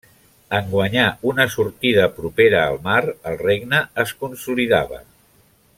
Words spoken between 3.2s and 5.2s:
el regne es consolidava.